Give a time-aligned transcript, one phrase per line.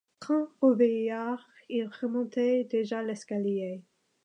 [0.19, 3.83] Quant au vieillard, il remontait déjà l’escalier.